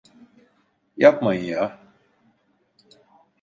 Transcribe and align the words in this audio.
Yapmayın 0.97 1.43
ya. 1.43 1.77